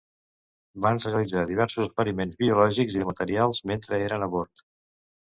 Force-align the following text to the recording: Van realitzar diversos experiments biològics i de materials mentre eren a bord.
Van 0.85 1.01
realitzar 1.01 1.43
diversos 1.49 1.83
experiments 1.89 2.39
biològics 2.39 2.95
i 2.95 3.01
de 3.03 3.07
materials 3.09 3.61
mentre 3.73 4.01
eren 4.07 4.27
a 4.27 4.31
bord. 4.37 4.65